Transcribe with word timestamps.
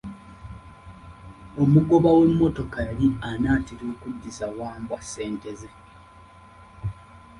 Omugoba 1.61 2.09
w'emmotoka 2.17 2.77
yali 2.87 3.07
anaatera 3.29 3.83
okuddiza 3.93 4.47
Wambwa 4.57 4.97
ssente 5.05 5.51
ze. 5.59 5.69